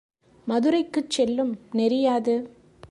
[0.47, 2.35] மதுரைக்குச் செல்லும் நெறியாது?